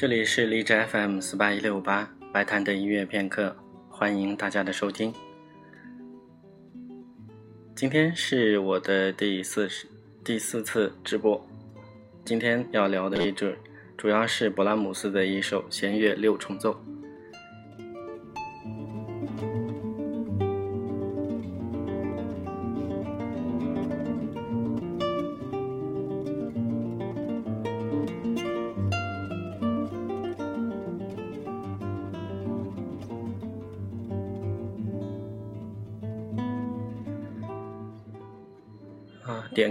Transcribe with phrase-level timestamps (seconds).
[0.00, 3.54] 这里是荔枝 FM 四八一六八白谈的音乐片刻，
[3.90, 5.12] 欢迎大家的收听。
[7.76, 9.86] 今天是我的第四十
[10.24, 11.46] 第四次直播，
[12.24, 13.54] 今天要聊的一支
[13.94, 16.82] 主要是勃拉姆斯的一首弦乐六重奏。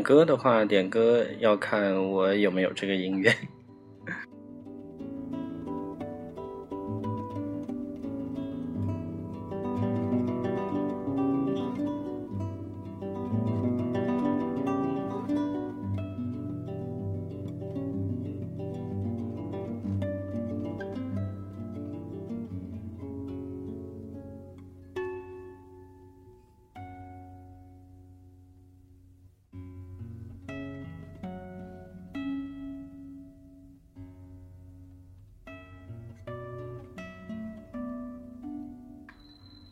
[0.10, 3.32] 歌的话，点歌要看我有没有这个音乐。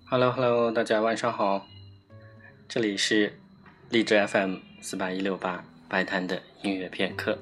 [0.09, 1.67] Hello Hello，大家晚上好，
[2.69, 3.37] 这里是
[3.89, 7.37] 荔枝 FM 四八一六八白谈的音乐片刻。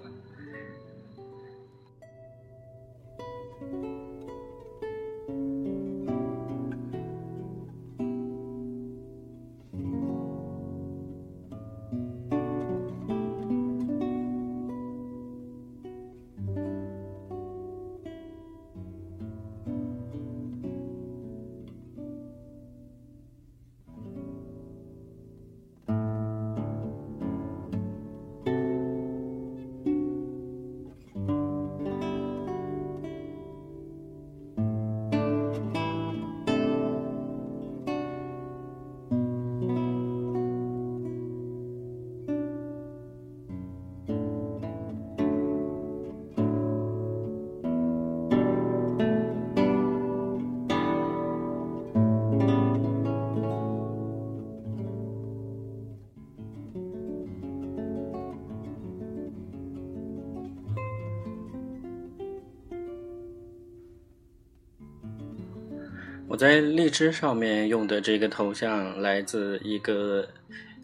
[66.46, 70.30] 在荔枝上面用的这个头像来自一个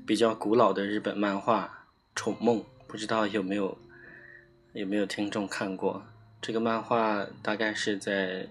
[0.07, 3.77] 比较古老的日本漫画《宠梦》，不知道有没有
[4.73, 6.03] 有没有听众看过？
[6.41, 8.47] 这个漫画大概是在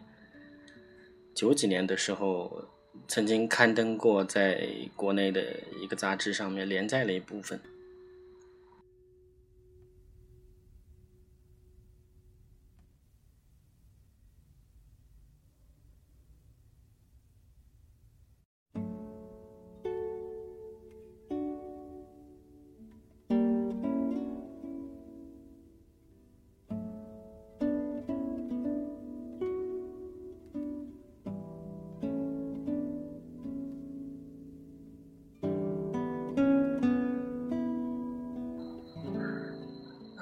[1.34, 2.64] 九几年的时候
[3.08, 5.42] 曾经刊登过，在国内的
[5.82, 7.60] 一个杂志上面连载了一部分。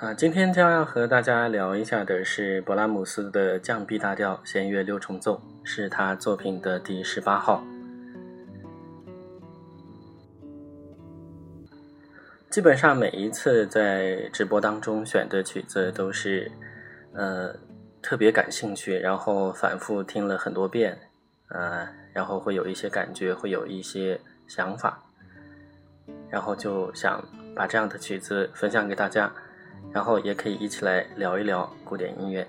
[0.00, 7.64] 啊，今天将要和大家聊一下的是勃拉姆斯的降 B 大调弦乐六重奏，是他作品的第十八号。
[12.48, 16.48] 基本上每一次在直播当中选的曲子都是，
[17.12, 17.52] 呃，
[18.00, 20.96] 特别感兴趣，然后反复听了很多遍，
[21.48, 25.02] 呃，然后会有一些感觉，会有一些想法，
[26.30, 27.20] 然后就想
[27.56, 29.32] 把这样的曲子分享给大家。
[29.92, 32.46] 然后也可以一起来聊一聊古典音乐。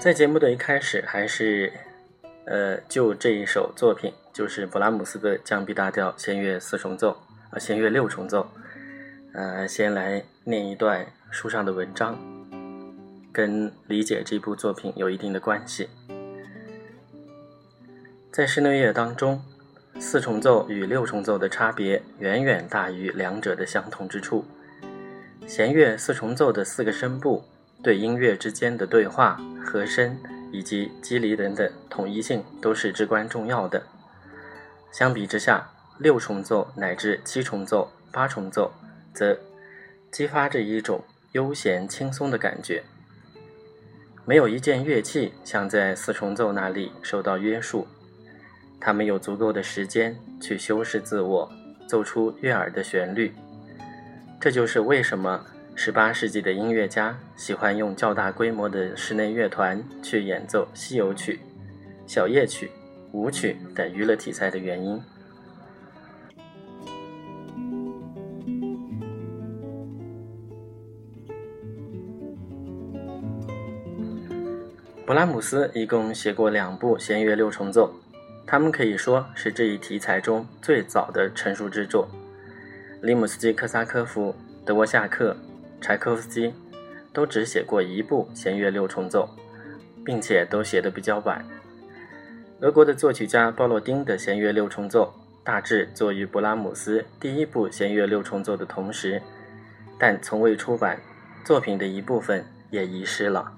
[0.00, 1.72] 在节目的一开始，还是。
[2.46, 7.16] 呃，就这一首作品，就是勃拉姆斯的降 B 大调弦乐四重奏
[7.50, 8.48] 啊，弦乐六重奏。
[9.32, 12.18] 呃，先来念一段书上的文章，
[13.32, 15.88] 跟理解这部作品有一定的关系。
[18.32, 19.42] 在室内乐当中，
[19.98, 24.44] 四重奏与六重奏的差别远远大于两者的相同之处。
[25.46, 27.44] 弦乐四重奏的四个声部
[27.82, 30.18] 对音乐之间的对话和声。
[30.52, 33.80] 以及肌理等等统一性都是至关重要的。
[34.90, 38.72] 相比之下，六重奏乃至七重奏、八重奏
[39.14, 39.38] 则
[40.10, 42.82] 激发着一种悠闲轻松的感觉。
[44.26, 47.86] 没有一件乐器像在四重奏那里受到约束，
[48.80, 51.50] 他们有足够的时间去修饰自我，
[51.88, 53.32] 奏出悦耳的旋律。
[54.40, 55.44] 这就是为什么
[55.76, 61.40] 18世纪的音乐家喜欢用较大规模的室内乐团去演奏西游曲、
[62.06, 62.70] 小夜曲、
[63.12, 65.02] 舞曲等娱乐题材的原因。
[75.06, 77.92] 勃拉姆斯一共写过两部弦乐六重奏，
[78.46, 82.08] 他们可以说是这一题材中最早的成熟之作。
[83.02, 84.32] 里姆斯基科萨科夫、
[84.64, 85.36] 德沃夏克、
[85.80, 86.54] 柴可夫斯基
[87.12, 89.28] 都只写过一部弦乐六重奏，
[90.04, 91.44] 并且都写得比较晚。
[92.62, 99.22] 俄国的作曲家鲍洛丁的弦乐六重奏大致作于勃拉姆斯第一部弦乐六重奏的同时，
[99.98, 101.00] 但从未出版，
[101.42, 103.50] 作品的一部分也遗失了。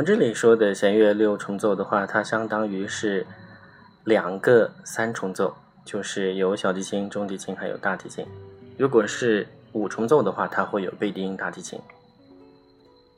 [0.00, 3.26] 们这里说的弦乐六重奏的话，它相当于是
[4.04, 5.54] 两个三重奏，
[5.84, 8.24] 就是有小提琴、中提琴还有大提琴。
[8.78, 11.78] 如果是五重奏的话，它会有贝蒂音大提琴。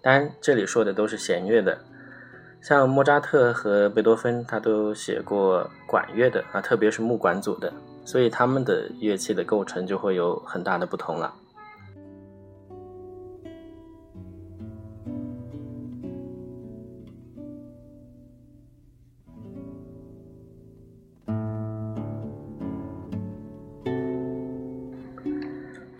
[0.03, 1.79] 当然，这里说的都是弦乐的，
[2.61, 7.73] 像莫扎特和贝多芬，他都写过管乐的啊，特别是木管组的，
[8.05, 11.33] 所以他们的乐器的构成就会有很大的不同了。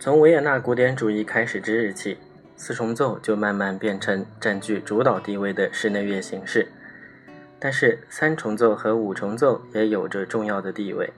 [0.03, 2.17] 从维也纳古典主义开始之日起，
[2.57, 6.67] 四重奏就慢慢变成占据主导地位的室内乐形式。
[7.57, 11.09] 但是三重奏和五重奏也有着重要的地位。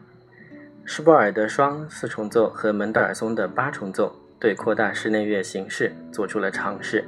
[0.86, 7.04] 施波尔的双四重奏和门德尔松的八重奏对扩大室内乐形式做出了尝试。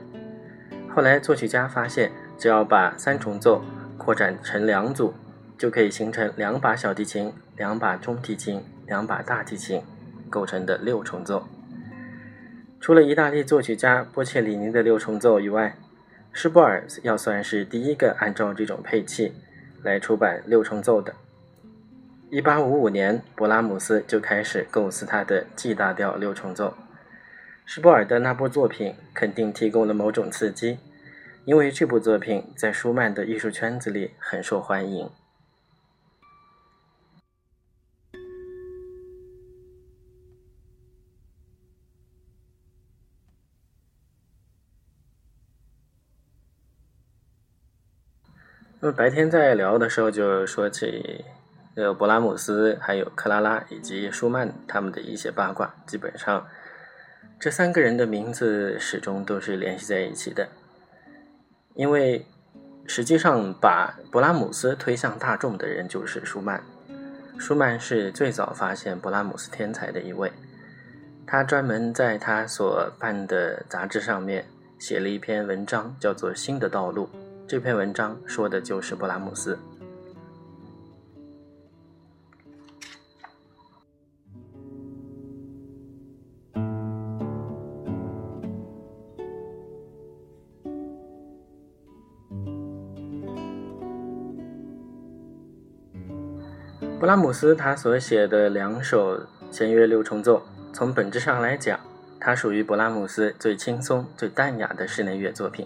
[0.89, 3.61] 后来作曲家发现，只要把三重奏
[3.99, 5.13] 扩展成两组，
[5.59, 9.83] 就可以形成两把小提琴、两把中提琴、两把大提琴
[10.27, 11.47] 构成的六重奏。
[12.79, 15.75] 除了意大利作曲家波切里尼的六重奏以外，
[16.31, 19.33] 施波尔要算是第一个按照这种配器
[19.83, 21.13] 来出版六重奏的。
[22.29, 26.75] 1855年，勃拉姆斯就开始构思他的 G 大调六重奏。
[27.65, 30.77] 施波尔的那部作品肯定提供了某种刺激，
[31.45, 35.09] 因为这部作品在舒曼的艺术圈子里很受欢迎。
[48.79, 51.25] 那么白天在聊的时候，就说起
[51.75, 55.73] 呃勃拉姆斯、还有克拉拉以及舒曼他们的一些八卦。
[55.87, 56.45] 基本上，
[57.39, 60.47] 这三个人的名字始终都是联系在一起的。
[61.73, 62.25] 因为
[62.85, 66.63] 实际上把勃拉姆斯推向大众的人就是舒曼。
[67.39, 70.31] 舒曼是最早发现勃拉姆斯天才的一位。
[71.25, 74.45] 他专门在他所办的杂志上面
[74.79, 77.09] 写了一篇文章，叫做《新的道路》。
[77.47, 79.57] 这篇文章说的就是勃拉姆斯。
[96.99, 100.41] 勃拉姆斯他所写的两首弦乐六重奏，
[100.73, 101.79] 从本质上来讲，
[102.19, 105.65] 它属于勃拉姆斯最轻松、最淡雅的室内乐作品。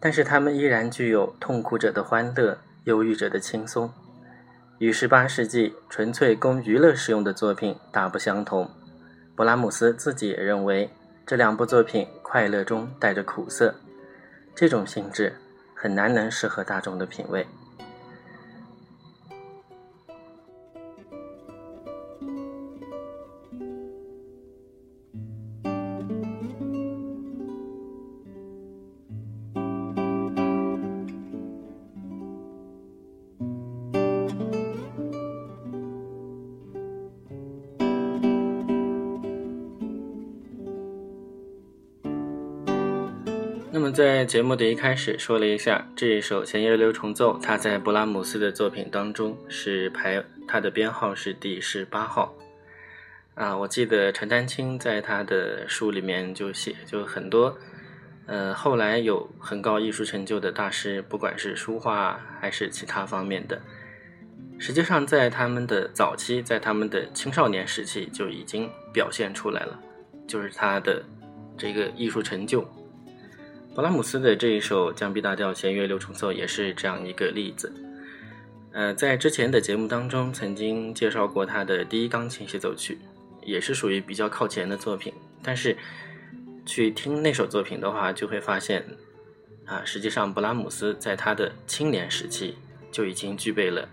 [0.00, 3.92] 但是他们依然具有痛苦者的欢乐，忧郁者的轻松，
[4.78, 8.70] 与18世纪纯粹供娱乐使用的作品大不相同。
[9.36, 10.90] 勃拉姆斯自己也认为
[11.26, 13.74] 这两部作品快乐中带着苦涩，
[14.54, 15.34] 这种性质
[15.74, 17.46] 很难能适合大众的品味。
[44.30, 52.32] 节目的一开始说了一下这一首弦乐六重奏，它在勃拉姆斯的作品当中是排它的编号是第十八号。
[53.34, 57.58] 啊，我记得陈丹青在他的书里面就写，就很多，
[58.26, 63.60] 呃，后来有很高艺术成就的大师，不管是书画还是其他方面的，
[64.60, 69.76] 实际上在他们的早期，在他们的青少年时期就已经表现出来了，
[70.28, 71.02] 就是他的
[71.58, 72.64] 这个艺术成就。
[73.72, 77.72] 勃拉姆斯的这一首降 B 大调弦乐六重奏也是这样一个例子。
[78.72, 82.98] 呃，在之前的节目当中曾经介绍过他的第一钢琴协奏曲，
[83.42, 85.12] 也是属于比较靠前的作品。
[85.40, 85.76] 但是
[86.66, 88.84] 去听那首作品的话，就会发现，
[89.66, 92.56] 啊，实际上勃拉姆斯在他的青年时期
[92.90, 93.88] 就已经具备了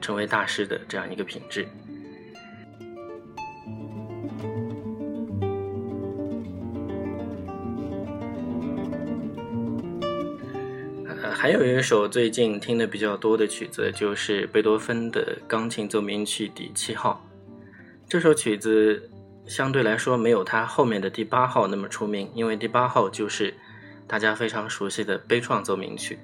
[0.00, 1.66] 成为大师的这样一个品质。
[11.44, 17.22] 还有一首最近听的比较多的曲子，就是贝多芬的钢琴奏鸣曲第七号。
[18.08, 19.10] 这首曲子
[19.46, 23.52] 相对来说没有他后面的第八号那么出名，因为第八号就是
[24.08, 26.18] 大家非常熟悉的悲怆奏鸣曲。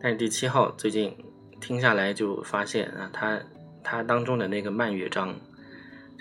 [0.00, 1.16] 但是第七号最近
[1.60, 3.40] 听下来就发现啊，它
[3.84, 5.38] 它当中的那个慢乐章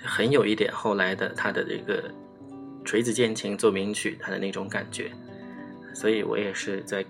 [0.03, 2.03] 很有一点后来的他的这个
[2.83, 5.09] 锤子键琴奏鸣曲它的那种感觉，
[5.95, 7.03] 所以我也是在。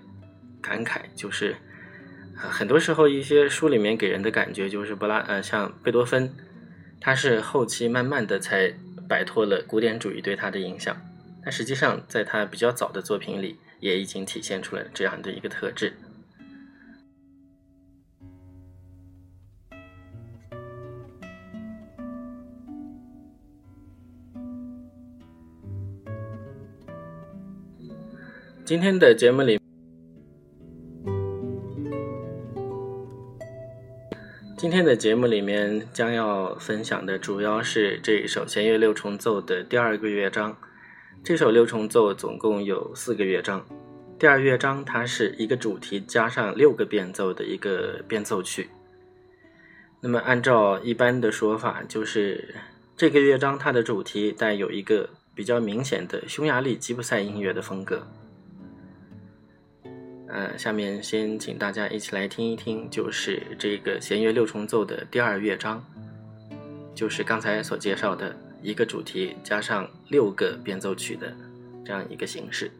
[0.66, 1.54] 感慨就是，
[2.34, 6.34] 很多时候一些书里面给人的感觉就是布拉呃，像贝多芬，
[7.00, 8.74] 他是后期慢慢的才
[9.08, 10.96] 摆脱了古典主义对他的影响，
[11.44, 15.92] 但实际上在他比较早的作品里也已经体现出了这样的一个特质。
[28.64, 29.65] 今天的节目里。
[34.56, 40.56] 今天的节目里面将要分享的主要是这一首弦乐六重奏的第二个乐章。
[41.22, 43.66] 这首六重奏总共有四个乐章，
[44.18, 48.70] 第二乐章它是一个主题加上六个变奏的一个变奏曲。
[50.00, 52.54] 那么按照一般的说法，就是
[52.96, 58.06] 这个乐章它的主题带有一个比较明显的匈牙利吉普赛音乐的风格。
[60.28, 65.84] 呃，下面先请大家一起来听一听，就是这个弦乐六重奏的第二乐章，
[66.94, 71.32] 就是刚才所介绍的一个主题加上六个变奏曲的
[71.84, 72.70] 这样一个形式。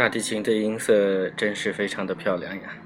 [0.00, 2.79] 大提琴的音色真是非常的漂亮呀。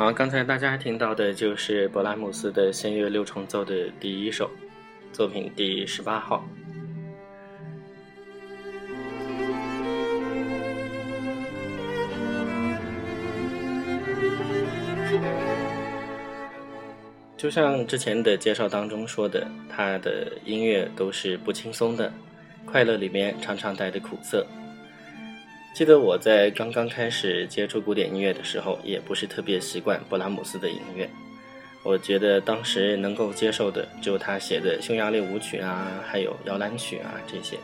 [0.00, 4.50] 好，刚才大家听到的就是勃拉姆斯的弦乐六重奏的第一首
[5.12, 6.42] 作品，第十八号。
[17.36, 22.10] 就像之前的介绍当中说的，他的音乐都是不轻松的，
[22.64, 24.46] 快乐里面常常带着苦涩。
[25.72, 31.08] 记得我在刚刚开始接触古典音乐的时候，也不是特别习惯勃拉姆斯的音乐。
[31.82, 37.56] 我觉得当时能够接受的，就他写的匈牙利舞曲啊，还有摇篮曲啊这些。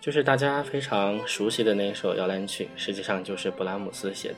[0.00, 4.36] 就是大家非常熟悉的那首摇篮曲，实际上就是勃拉姆斯写的。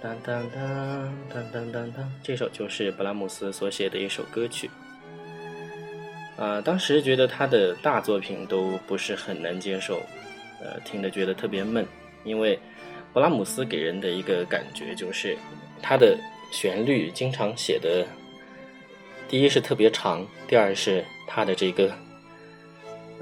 [0.00, 4.70] 当当当当当当当，这首就是勃拉姆斯所写的一首歌曲。
[6.36, 10.00] 啊，当时觉得他的大作品都不是很能接受。
[10.60, 11.86] 呃，听着觉得特别闷，
[12.24, 12.58] 因为
[13.12, 15.36] 勃拉姆斯给人的一个感觉就是，
[15.82, 16.18] 他的
[16.52, 18.06] 旋律经常写的，
[19.28, 21.92] 第一是特别长，第二是他的这个，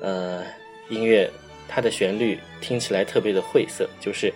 [0.01, 0.45] 呃，
[0.89, 1.31] 音乐，
[1.69, 4.33] 他的旋律听起来特别的晦涩，就是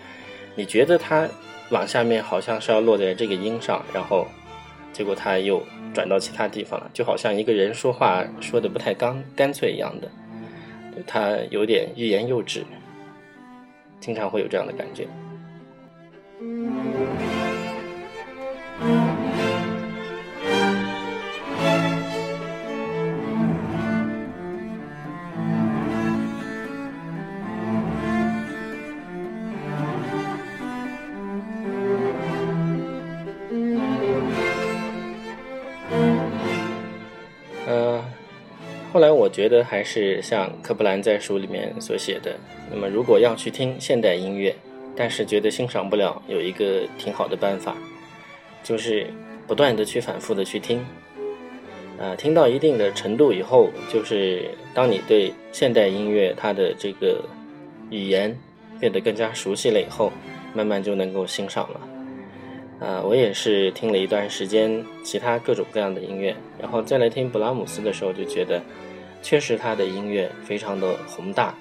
[0.55, 1.29] 你觉得它
[1.71, 4.27] 往下面好像是要落在这个音上，然后
[4.93, 10.11] 结果他又转到其他地方了，就好像一个人说话说的不太干干脆一样的，
[11.07, 12.65] 他有点欲言又止。
[14.01, 15.07] 经常会有这样的感觉。
[39.29, 42.35] 我觉得还是像科布兰在书里面所写的，
[42.73, 44.57] 那么如果要去听现代音乐，
[44.97, 47.77] 但是觉得欣赏不了，有一个挺好的办法，
[48.65, 49.07] 就是
[49.47, 50.83] 不断的去反复的去听，
[51.99, 57.23] 呃，听到一定的程度以后，就是当你对现代音乐它的这个
[57.91, 58.35] 语言
[58.81, 60.11] 变得更加熟悉了以后，
[60.55, 61.81] 慢慢就能够欣赏了。
[62.81, 68.63] 啊，我也是听了一段时间其他各种各样的音乐，然后再来听布拉姆斯的时候，就觉得。
[69.21, 71.55] 确实，他的音乐非常的宏大，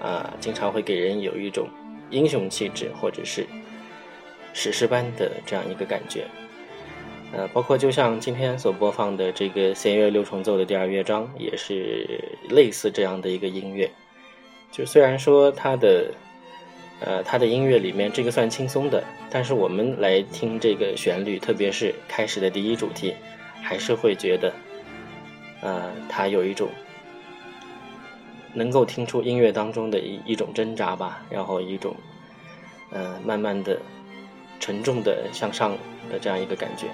[0.00, 1.68] 啊，经常会给人有一种
[2.10, 3.46] 英雄气质或者是
[4.52, 6.24] 史诗般的这样一个感觉。
[7.32, 12.06] 呃，包括就像今天所播放的这个弦乐六重奏的第二乐章，也是
[12.50, 13.90] 类似这样的一个音乐。
[14.70, 16.12] 就虽然说他的，
[17.00, 23.14] 呃，他的音乐里面这个算轻松的，但是我们来听这个旋律，特别是开始的第一主题，
[23.62, 24.52] 还是会觉得。
[25.64, 26.68] 呃，他有一种
[28.52, 31.96] 能够听出音乐当中的一一种挣扎吧，然后一种
[32.92, 33.80] 呃慢慢的
[34.60, 35.72] 沉重的向上
[36.10, 36.86] 的这样一个感觉。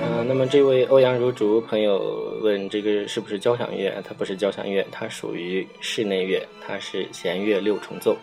[0.00, 4.02] 呃，那么这位欧阳如竹朋友问，这个是不是交响乐？
[4.02, 8.16] 它不是交响乐，它属于室内乐，它是弦乐六重奏。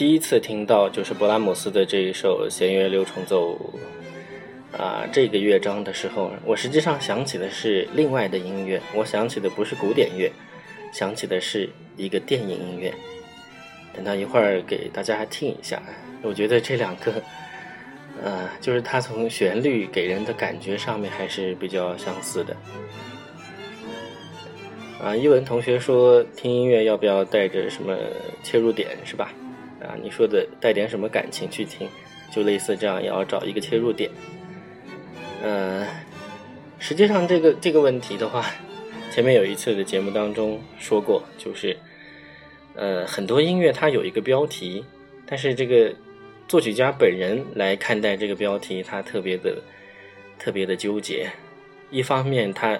[0.00, 3.54] 第一次听到就是勃拉姆斯的这一首弦乐六重奏
[4.72, 10.32] 啊这个乐章的时候，我实际上想起的是另外的音乐，我想起的不是古典乐，
[10.90, 12.90] 想起的是一个电影音乐。
[13.92, 15.82] 等到一会儿给大家听一下，
[16.22, 17.12] 我觉得这两个，
[18.24, 22.56] 呃，就是它从旋律给人的感觉上面还是比较相似的。
[24.98, 27.94] 啊，一文同学说听音乐要不要带着什么
[28.42, 29.30] 切入点是吧？
[29.80, 31.88] 啊，你说的带点什么感情去听，
[32.30, 34.10] 就类似这样，也要找一个切入点。
[35.42, 35.86] 呃，
[36.78, 38.44] 实际上这个这个问题的话，
[39.10, 41.76] 前面有一次的节目当中说过，就是
[42.74, 44.84] 呃很多音乐它有一个标题，
[45.26, 45.94] 但是这个
[46.46, 49.62] 作曲家本人来看待这个标题，他特别的
[50.38, 51.30] 特别的纠结。
[51.90, 52.78] 一方面他。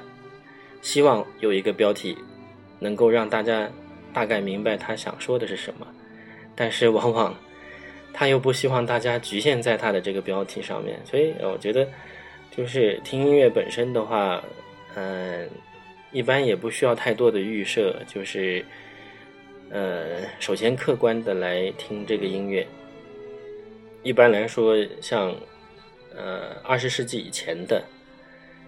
[0.82, 2.16] 希望有一个标题，
[2.78, 3.70] 能够让大家
[4.14, 5.86] 大概明白他想说的是什么，
[6.61, 7.35] 但是往往
[8.12, 11.88] 他又不希望大家局限在他的这个标题上面，所以我觉得
[12.55, 14.44] 就是听音乐本身的话，
[14.94, 15.49] 嗯，
[16.12, 18.62] 一般也不需要太多的预设，就是
[19.70, 22.66] 呃，首先客观的来听这个音乐。
[24.03, 25.35] 一般来说，像
[26.14, 27.83] 呃二十世纪以前的。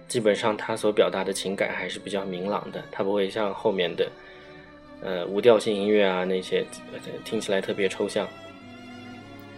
[0.05, 4.07] 基本上他所表达的情感还是比较明朗的，他不会像后面的，
[5.03, 6.65] 呃，无调性音乐啊那些
[7.25, 8.27] 听起来特别抽象。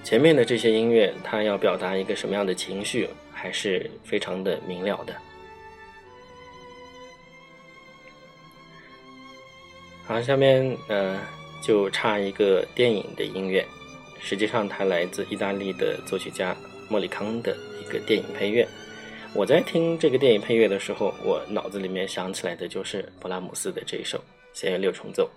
[0.03, 5.15] 前面的这些音乐，它要表达一个什么样的情绪，还是非常的明了的。
[10.03, 11.19] 好，下面呃
[11.63, 13.65] 就差一个电影的音乐，
[14.19, 16.55] 实际上它来自意大利的作曲家
[16.89, 18.67] 莫里康的一个电影配乐。
[19.33, 24.23] 我在听这个电影配乐的时候，我脑子里面想起来的就是勃拉姆斯的这一首
[24.55, 25.29] 先用六重奏。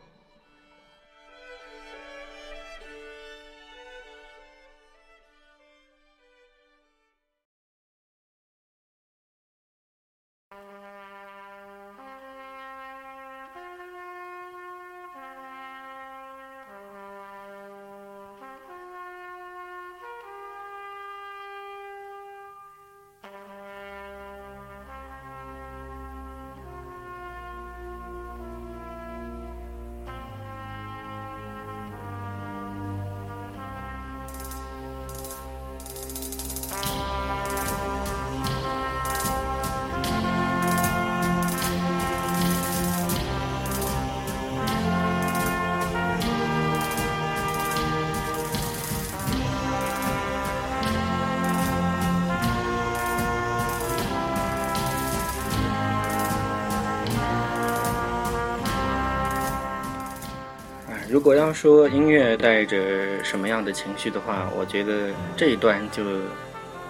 [61.29, 66.03] 果要说音乐带着什么样的情绪的话，我觉得这一段就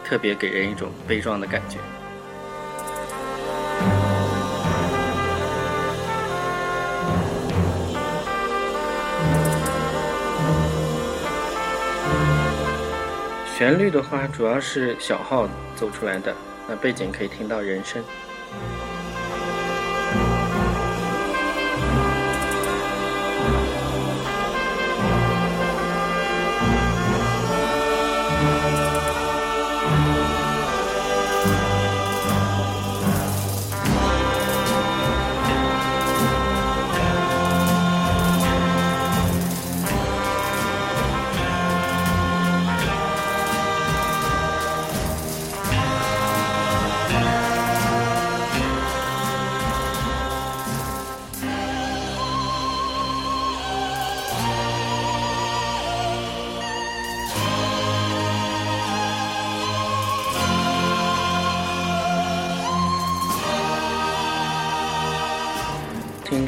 [0.04, 1.78] 特别给人一种悲壮的感觉。
[13.56, 16.32] 旋律的话，主要是小号奏出来的，
[16.68, 18.00] 那背景可以听到人声。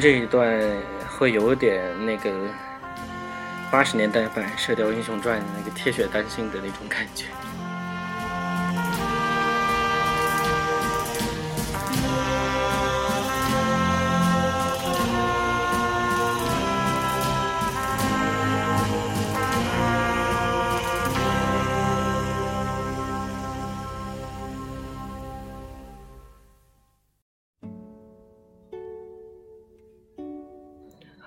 [0.01, 0.59] 这一段
[1.15, 2.31] 会有点那个
[3.69, 7.25] 八十年代版《射雕英雄传》那个铁血丹心的那种感觉。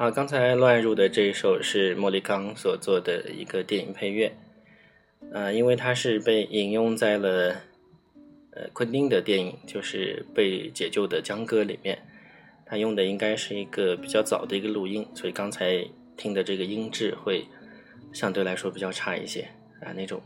[0.04, 4.30] 好，刚才乱入的这一首是莫里康所做的一个电影配乐，
[5.32, 7.56] 呃，因为它是被引用在了
[8.50, 12.02] 呃昆汀的电影，就是《被解救的江歌》里面，
[12.66, 15.82] 他用的应该是一个比较早的一个录音，所以刚才
[16.18, 17.46] 听的这个音质会
[18.12, 19.48] 相对来说比较差一些
[19.80, 20.20] 啊，那种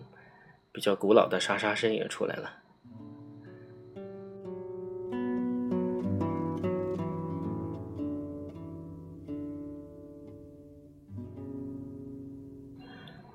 [0.73, 2.53] 比较古老的沙沙声也出来了。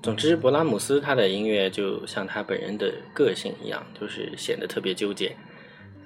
[0.04, 5.34] 总之，勃拉姆斯他的音乐就像他本人的个性一样，就是显得特别纠结。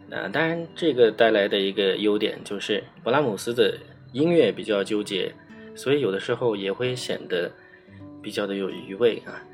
[0.09, 3.77] 啊，当然，这个带来的一个优点就是勃拉姆斯的
[4.13, 5.35] 音乐比较纠结，
[5.75, 7.51] 所以有的时候也会显得
[8.23, 9.45] 比较的有余味啊，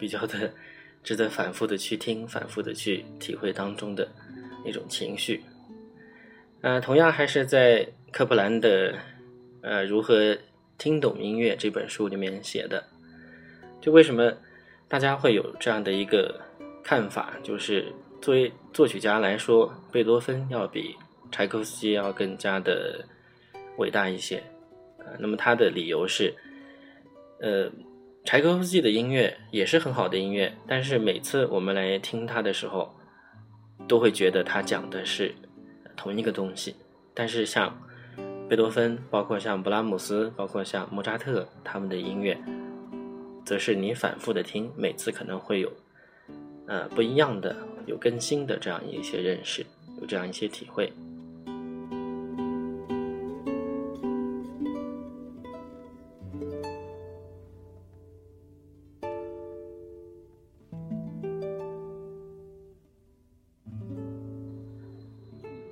[0.00, 0.52] 比较的
[1.04, 4.08] 值得反复的去听，反复的去体会当中的
[4.64, 5.44] 那种情绪。
[6.62, 8.92] 呃，同样还是在科普兰的
[9.60, 10.36] 《呃如何
[10.76, 12.82] 听懂音乐》这本书里面写的。
[13.82, 14.32] 就为什么
[14.88, 16.40] 大家会有这样的一个
[16.84, 17.34] 看法？
[17.42, 20.94] 就是作为作曲家来说，贝多芬要比
[21.32, 23.04] 柴可夫斯基要更加的
[23.76, 24.36] 伟大一些。
[24.98, 26.32] 啊，那么他的理由是，
[27.40, 27.68] 呃，
[28.24, 32.94] 柴可夫斯基的音乐也是很好的音乐，但是每次我们来听他的时候，
[33.88, 35.34] 都会觉得他讲的是
[35.96, 36.76] 同一个东西。
[37.12, 37.76] 但是像
[38.48, 42.38] 贝多芬，包括像布拉姆斯，包括像莫扎特，他们的音乐。
[43.44, 45.72] 则是你反复的听，每次可能会有，
[46.66, 49.64] 呃，不一样的、有更新的这样一些认识，
[50.00, 50.92] 有这样一些体会。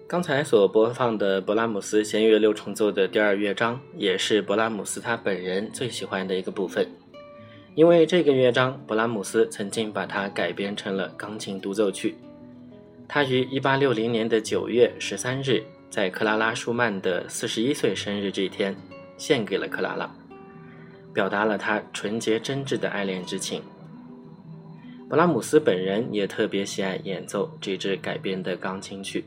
[0.08, 6.84] 刚才所播放的勃拉姆斯弦乐六重奏的第二乐章，也是勃拉姆斯他本人最喜欢的一个部分。
[7.74, 12.16] 因为这个乐章，勃拉姆斯曾经把它改编成了钢琴独奏曲。
[13.08, 18.76] 他于1860年的9月13日，在克拉拉·舒曼的41岁生日这天，
[19.16, 20.12] 献给了克拉拉，
[21.14, 23.62] 表达了他纯洁真挚的爱恋之情。
[25.08, 29.24] 勃拉姆斯本人也特别喜爱演奏这支改编的钢琴曲。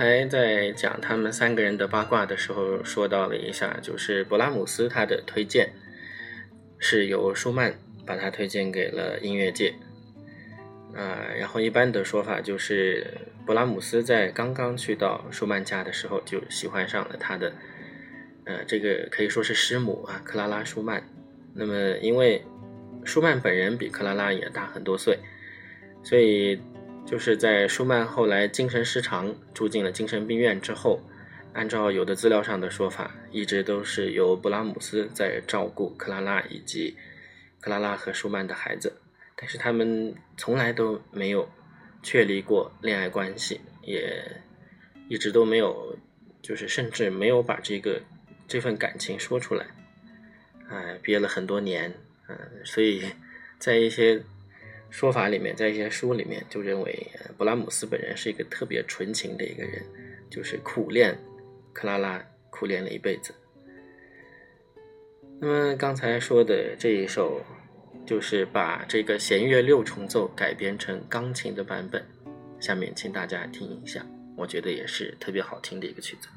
[0.00, 5.74] 刚才在讲他们三个人的八卦的时候，说到了一下，就是勃拉姆斯他的推荐
[6.78, 7.74] 是由舒曼
[8.06, 9.74] 把他推荐给了音乐界，
[10.94, 13.06] 啊，然后一般的说法就是
[13.46, 17.52] 勃拉姆斯在刚刚去到舒曼家的时候就喜欢上了他的，
[18.46, 21.06] 呃，这个可以说是师母啊，克拉拉·舒曼。
[21.52, 22.42] 那么因为
[23.04, 25.18] 舒曼本人比克拉拉也大很多岁，
[26.02, 26.58] 所以。
[27.06, 31.00] 就是在舒曼后来精神失常住进了精神病院之后，
[31.52, 36.96] 按照有的资料上的说法，一直都是由布拉姆斯在照顾克拉拉以及
[37.60, 38.92] 克拉拉和舒曼的孩子，
[39.34, 41.48] 但是他们从来都没有
[42.00, 44.24] 确立过恋爱关系，也
[45.08, 45.98] 一直都没有，
[46.40, 48.00] 就是甚至没有把这个
[48.46, 49.66] 这份感情说出来，
[50.68, 51.92] 哎，憋了很多年，
[52.28, 53.02] 嗯，所以
[53.58, 54.22] 在一些。
[54.90, 57.06] 说法里面，在一些书里面就认为，
[57.38, 59.82] 勃拉姆斯本人是一个特别纯情的一个人，
[60.28, 61.16] 就是苦恋
[61.72, 63.32] 克拉拉，苦恋了一辈子。
[65.40, 67.40] 那么刚才说的这一首，
[68.04, 72.04] 就是把这个弦乐六重奏改编成钢琴的版本，
[72.58, 74.04] 下面请大家听一下，
[74.36, 76.28] 我觉得也是特别好听的一个曲子。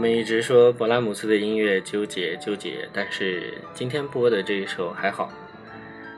[0.00, 5.30] 我们一直说勃拉姆斯的音乐纠结纠结，但是今天播的这一首还好，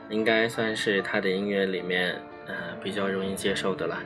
[0.09, 2.15] 应该算是他的音乐里面
[2.47, 3.99] 呃比较容易接受的了。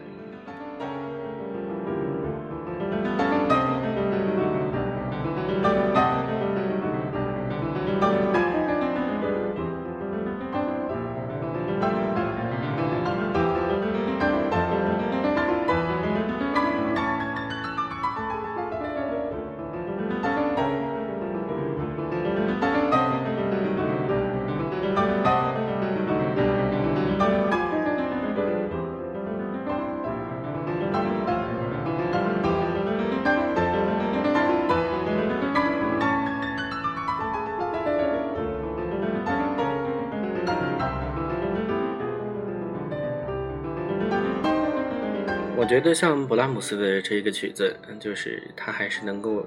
[45.68, 49.46] 我觉得像勃拉姆斯的这个曲子，就是它还是能够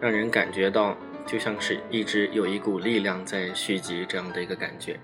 [0.00, 4.98] 让人感觉到，就像是一直有一股力量在续集这样的一个感觉。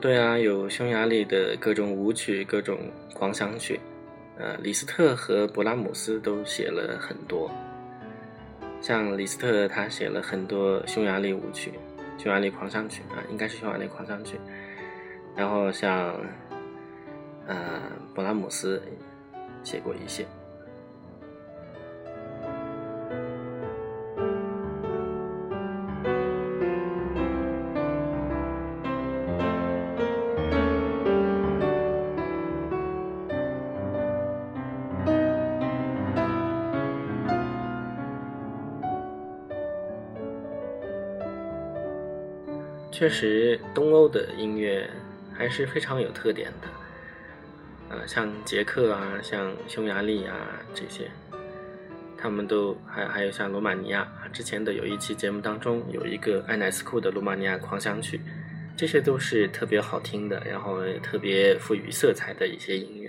[0.00, 2.78] 对啊，有匈牙利的各种舞曲、各种
[3.12, 3.80] 狂想曲，
[4.38, 7.50] 呃，李斯特和勃拉姆斯都写了很多。
[8.80, 11.72] 像李斯特，他写了很多匈牙利舞曲、
[12.16, 14.38] 匈牙利狂想曲啊，应该是匈牙利狂想曲。
[15.34, 16.14] 然后像，
[17.46, 17.82] 呃，
[18.14, 18.80] 勃拉姆斯
[19.64, 20.24] 写过一些。
[42.98, 44.90] 确实，东欧的音乐
[45.32, 46.68] 还是非常有特点的。
[47.90, 50.34] 呃，像捷克啊，像匈牙利啊
[50.74, 51.08] 这些，
[52.16, 58.20] 他们都还还有像罗马尼亚啊之前的有一期节目当中有一个艾乃斯库的罗马尼亚狂想曲，
[58.76, 63.07] 这些都是特别好听的，然后特别赋予色彩的一些音乐。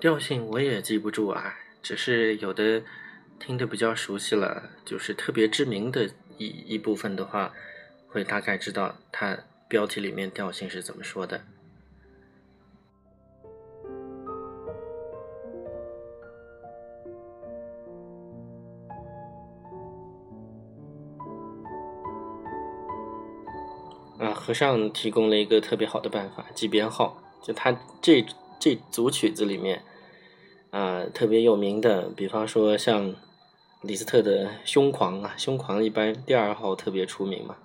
[0.00, 2.82] 调性我也记不住啊，只是有的
[3.38, 7.52] 听得比较熟悉了，就是特别知名的一一部分的话，
[8.08, 9.38] 会大概知道它
[9.68, 11.40] 标题里面调性是怎么说的。
[24.18, 27.72] 啊，和尚提供了一个特别好的办法，记编号，就他
[28.02, 28.24] 这。
[28.64, 29.82] 这组曲子里面，
[30.70, 33.14] 啊，特别有名的，比方说像
[33.82, 37.56] 李斯特的《凶狂》啊，《凶狂》一般第二号特别出名嘛。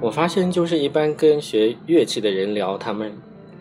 [0.00, 3.12] 我发现就是一般跟学乐器的人聊，他们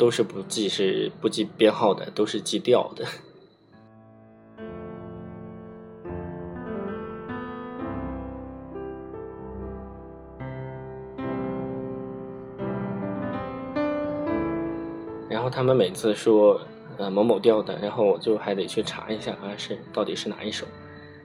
[0.01, 3.05] 都是不记是不记编号的，都是记调的。
[15.29, 16.59] 然后他们每次说
[16.97, 20.65] 呃某某调的，然后我就还得去查一下啊是到底是哪一首，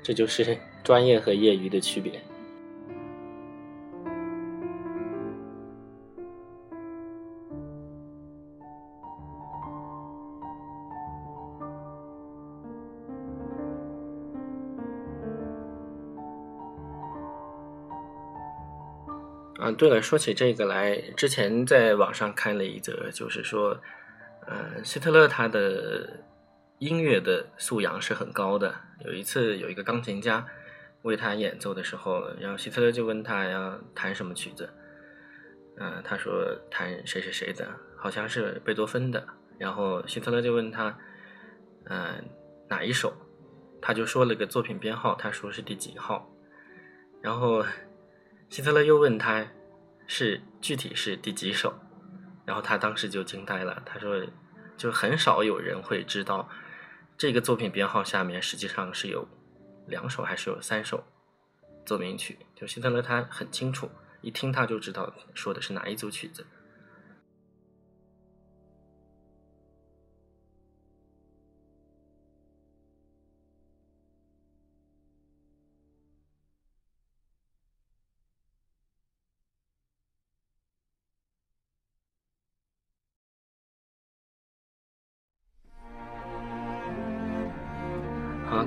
[0.02, 2.20] 这就是专业和业余的区别。
[19.76, 23.78] 对了，说起这个来，之前在网上看了一则，就是说，
[24.46, 26.24] 呃，希特勒他的
[26.78, 28.74] 音乐的素养是很高的。
[29.04, 30.46] 有一次，有一个钢琴家
[31.02, 34.68] 为他演奏的时候，然后希特勒就问他要弹什么曲子，
[35.78, 39.26] 嗯，他说弹谁谁谁的，好像是贝多芬的。
[39.58, 40.98] 然后希特勒就问他，
[41.84, 42.24] 嗯，
[42.68, 43.12] 哪一首？
[43.80, 46.30] 他就说了个作品编号，他说是第几号，
[47.20, 47.64] 然后。
[48.48, 49.44] 希特勒又问他，
[50.06, 51.74] 是具体是第几首？
[52.44, 53.82] 然后他当时就惊呆了。
[53.84, 54.24] 他说，
[54.76, 56.48] 就很少有人会知道，
[57.18, 59.28] 这个作品编号下面实际上是有
[59.86, 61.04] 两首还是有三首
[61.84, 62.38] 奏鸣曲。
[62.54, 63.90] 就希特勒他很清楚，
[64.20, 66.46] 一听他就知道说的是哪一组曲子。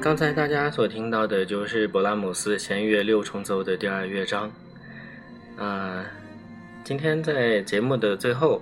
[0.10, 4.52] 刚才大家所听到的就是勃拉姆斯弦乐六重奏的第二乐章。
[5.56, 6.04] 啊，
[6.84, 8.60] 今天在节目的最后，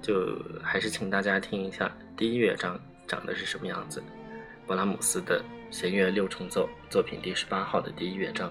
[0.00, 4.02] 就还是请大家听一下第一乐章长的是什么样子。
[4.66, 8.50] 勃拉姆斯的弦乐六重奏作品第十八号的第一乐章。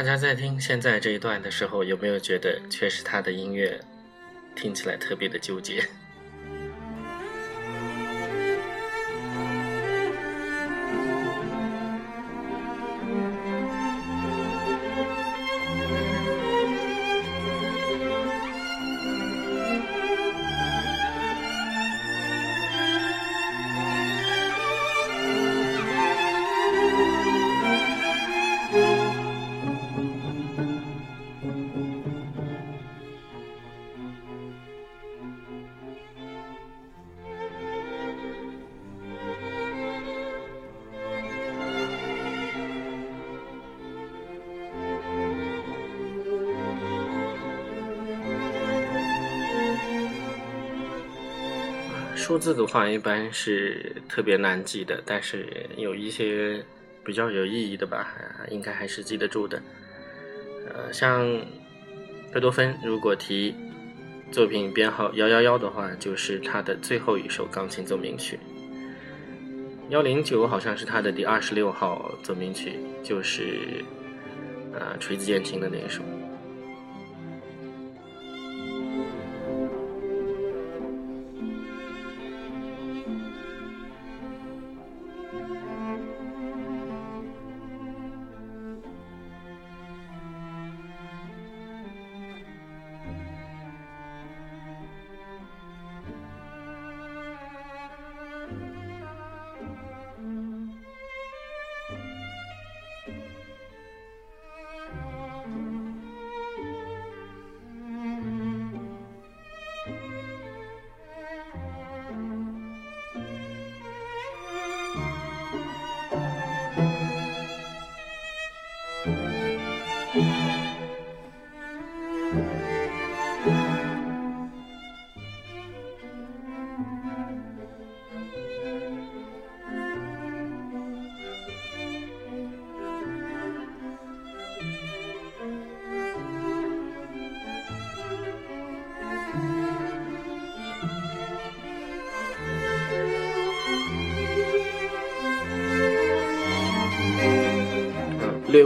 [0.00, 3.78] 大家在听现在这一段的时候，有没有觉得确实他的音乐
[4.56, 5.84] 听起来特别的纠结？
[52.30, 56.64] 数字的话，一般是特别难记的，但是有一些
[57.04, 58.14] 比较有意义的吧，
[58.52, 59.60] 应该还是记得住的。
[60.68, 61.26] 呃，像
[62.32, 63.52] 贝多芬，如果提
[64.30, 68.38] 作品编号幺幺幺的话，就是他的最后一首钢琴奏鸣曲。
[69.88, 73.84] 幺零九好像是他的第二十六号奏鸣曲，就是
[74.72, 76.00] 呃锤子键琴的那一首。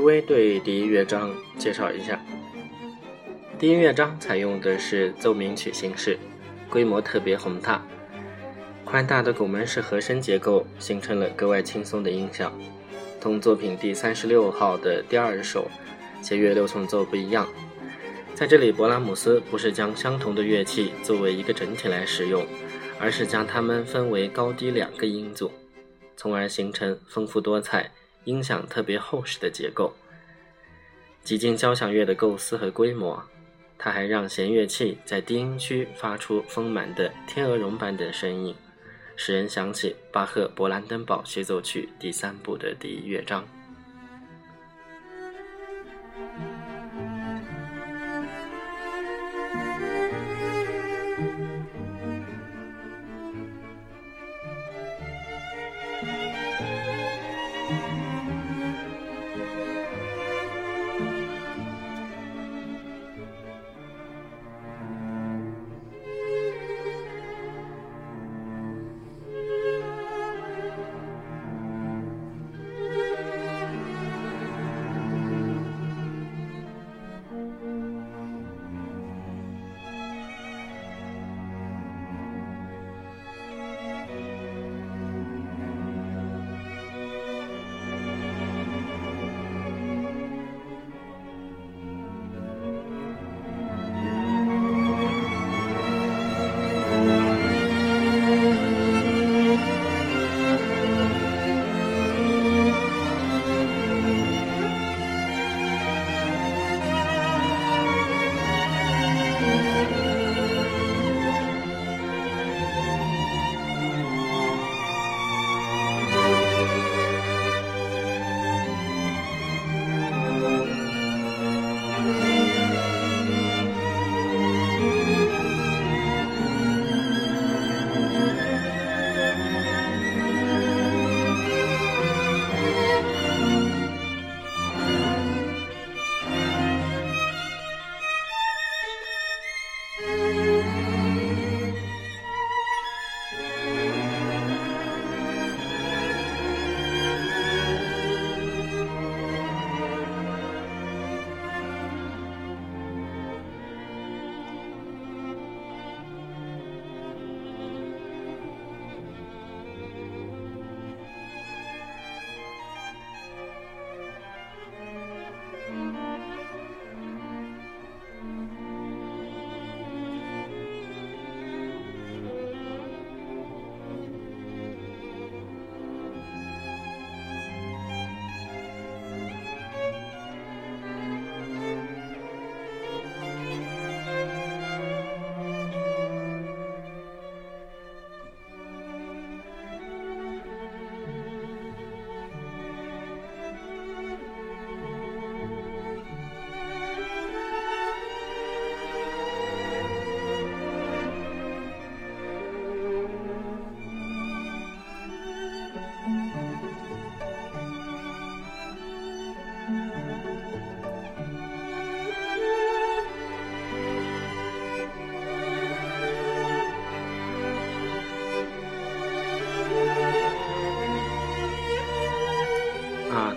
[0.05, 2.23] 微对第一乐章介绍一下。
[3.59, 6.19] 第一乐章采用的是奏鸣曲形式，
[6.69, 7.83] 规模特别宏大，
[8.85, 12.53] 宽大的拱门式和声结构形成了格外轻松的音响。
[13.19, 15.71] 同作品第三十六号的第二首
[16.21, 17.49] 弦乐六重奏不一样，
[18.35, 22.45] 在这里勃拉姆斯不是将相同的乐器作为一个整体来使用，
[23.01, 25.51] 而是将它们分为高低两个音组，
[26.15, 27.91] 从而形成丰富多彩。
[28.25, 29.95] 音响特别厚实的结构，
[31.23, 33.23] 几近交响乐的构思和规模。
[33.77, 38.55] 它还让弦乐器在低音区发出丰满的天鹅绒般的声音，
[39.17, 43.45] 使人想起巴赫《勃兰登堡协奏曲》第三部的第一乐章。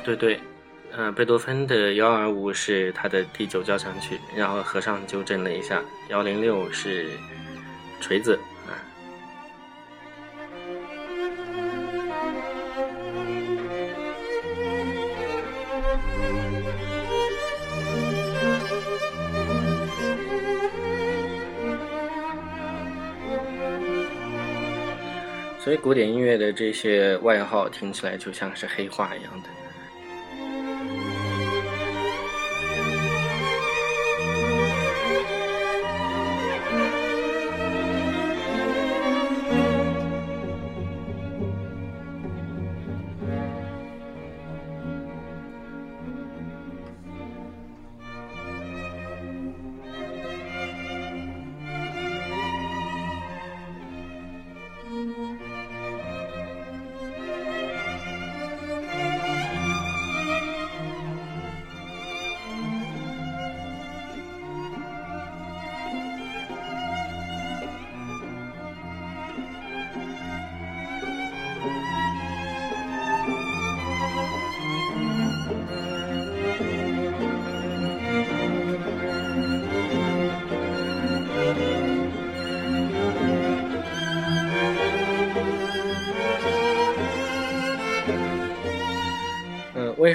[0.08, 0.40] 对对，
[0.94, 7.10] 嗯，贝多芬的幺二五是他的第九交响曲，然后和尚纠正了一下，幺零六是
[8.00, 8.72] 锤子啊。
[25.60, 29.50] 所以，古典音乐的这些外号听起来就像是黑话一样的。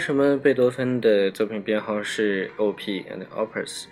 [0.03, 3.85] 为什么贝多芬的作品编号是 OP and Opus，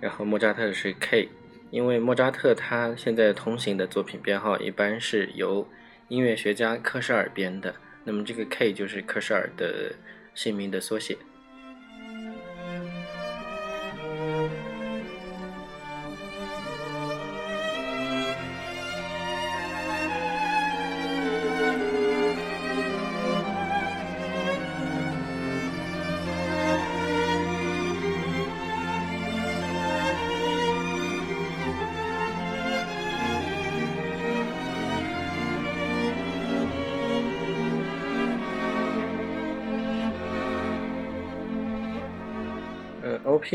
[0.00, 1.28] 然后莫扎特是 K？
[1.70, 5.68] 因为莫扎特他现在通行的作品编号一般是由
[6.08, 9.94] 音乐学家科舍尔编的，那么这个 K 就是科舍尔的
[10.34, 11.16] 姓名的缩写。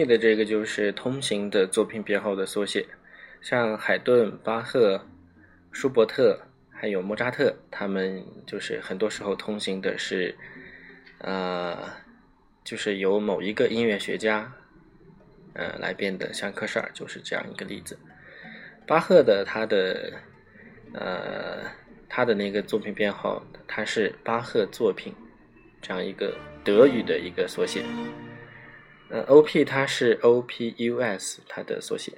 [0.05, 2.85] 的这个就是通行的作品编号的缩写，
[3.41, 5.05] 像海顿、巴赫、
[5.71, 6.39] 舒伯特
[6.69, 10.35] 还有莫扎特，他们就是很多时候通行的是，
[11.19, 11.77] 呃，
[12.63, 14.53] 就是由某一个音乐学家，
[15.53, 17.97] 呃来编的，像科舍尔就是这样一个例子。
[18.85, 20.13] 巴赫的他的，
[20.93, 21.63] 呃，
[22.07, 25.13] 他的那个作品编号，它是巴赫作品
[25.81, 27.83] 这样一个德语的一个缩写。
[29.09, 29.63] 嗯，O.P.
[29.63, 31.39] 它是 O.P.U.S.
[31.47, 32.13] 它的缩写。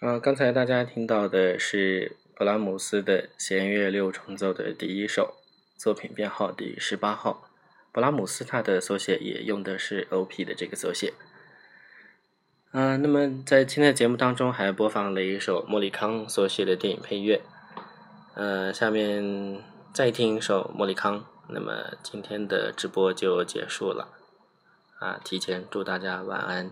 [0.00, 5.34] 呃，刚才大家听到的是勃拉姆斯的弦乐六重奏的第一首，
[5.76, 7.50] 作品编号第十八号。
[7.92, 10.44] 勃拉姆斯他的缩写也用的是 O.P.
[10.44, 11.14] 的这个缩写。
[12.70, 17.42] 嗯，那么在今天的节目当中还播放了一首莫里康所写的电影配乐。
[18.34, 19.60] 呃，下面
[19.92, 24.06] 再听一首莫里康，那么今天的直播就结束了。
[25.00, 26.70] 啊，提前祝大家晚安。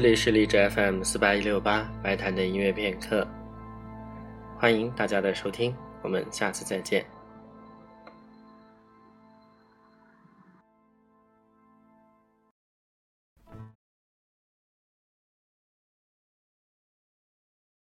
[0.00, 3.26] 这里是荔枝 FM 四八一六八白谈的音乐片刻，
[4.56, 7.04] 欢迎大家的收听，我们下次再见。